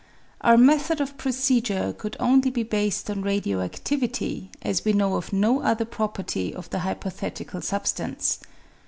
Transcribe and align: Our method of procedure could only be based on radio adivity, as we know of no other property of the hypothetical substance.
Our 0.41 0.57
method 0.57 0.99
of 0.99 1.15
procedure 1.15 1.93
could 1.95 2.17
only 2.19 2.49
be 2.49 2.63
based 2.63 3.07
on 3.11 3.21
radio 3.21 3.59
adivity, 3.59 4.47
as 4.63 4.83
we 4.83 4.93
know 4.93 5.15
of 5.15 5.31
no 5.31 5.61
other 5.61 5.85
property 5.85 6.55
of 6.55 6.67
the 6.71 6.79
hypothetical 6.79 7.61
substance. 7.61 8.39